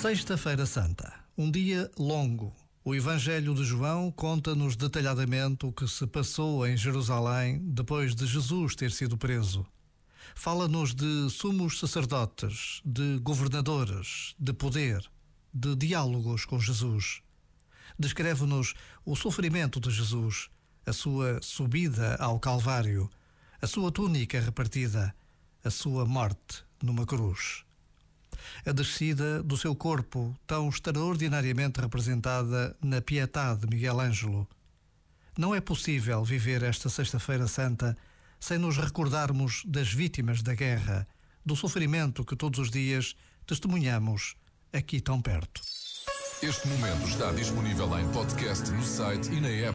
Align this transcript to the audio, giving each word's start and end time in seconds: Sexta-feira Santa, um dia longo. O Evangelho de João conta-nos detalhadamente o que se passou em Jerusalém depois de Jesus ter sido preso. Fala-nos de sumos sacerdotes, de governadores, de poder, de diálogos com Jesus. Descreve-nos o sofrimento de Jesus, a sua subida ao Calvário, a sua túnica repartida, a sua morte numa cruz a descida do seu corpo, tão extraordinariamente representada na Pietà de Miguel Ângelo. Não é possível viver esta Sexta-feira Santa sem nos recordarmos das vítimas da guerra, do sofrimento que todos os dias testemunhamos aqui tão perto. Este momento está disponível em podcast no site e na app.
Sexta-feira 0.00 0.66
Santa, 0.66 1.10
um 1.38 1.50
dia 1.50 1.90
longo. 1.98 2.54
O 2.84 2.94
Evangelho 2.94 3.54
de 3.54 3.64
João 3.64 4.12
conta-nos 4.12 4.76
detalhadamente 4.76 5.64
o 5.64 5.72
que 5.72 5.88
se 5.88 6.06
passou 6.06 6.66
em 6.66 6.76
Jerusalém 6.76 7.58
depois 7.62 8.14
de 8.14 8.26
Jesus 8.26 8.76
ter 8.76 8.92
sido 8.92 9.16
preso. 9.16 9.66
Fala-nos 10.34 10.94
de 10.94 11.30
sumos 11.30 11.80
sacerdotes, 11.80 12.82
de 12.84 13.18
governadores, 13.20 14.34
de 14.38 14.52
poder, 14.52 15.02
de 15.52 15.74
diálogos 15.74 16.44
com 16.44 16.60
Jesus. 16.60 17.22
Descreve-nos 17.98 18.74
o 19.04 19.16
sofrimento 19.16 19.80
de 19.80 19.90
Jesus, 19.90 20.50
a 20.84 20.92
sua 20.92 21.40
subida 21.42 22.16
ao 22.16 22.38
Calvário, 22.38 23.10
a 23.62 23.66
sua 23.66 23.90
túnica 23.90 24.38
repartida, 24.38 25.16
a 25.64 25.70
sua 25.70 26.04
morte 26.04 26.62
numa 26.82 27.06
cruz 27.06 27.65
a 28.64 28.72
descida 28.72 29.42
do 29.42 29.56
seu 29.56 29.74
corpo, 29.74 30.34
tão 30.46 30.68
extraordinariamente 30.68 31.80
representada 31.80 32.76
na 32.82 33.00
Pietà 33.00 33.54
de 33.54 33.66
Miguel 33.66 34.00
Ângelo. 34.00 34.48
Não 35.36 35.54
é 35.54 35.60
possível 35.60 36.24
viver 36.24 36.62
esta 36.62 36.88
Sexta-feira 36.88 37.46
Santa 37.46 37.96
sem 38.40 38.58
nos 38.58 38.76
recordarmos 38.76 39.62
das 39.66 39.92
vítimas 39.92 40.42
da 40.42 40.54
guerra, 40.54 41.06
do 41.44 41.56
sofrimento 41.56 42.24
que 42.24 42.36
todos 42.36 42.58
os 42.58 42.70
dias 42.70 43.14
testemunhamos 43.46 44.36
aqui 44.72 45.00
tão 45.00 45.20
perto. 45.20 45.60
Este 46.42 46.68
momento 46.68 47.08
está 47.08 47.32
disponível 47.32 47.98
em 47.98 48.06
podcast 48.12 48.70
no 48.70 48.82
site 48.82 49.32
e 49.32 49.40
na 49.40 49.48
app. 49.48 49.74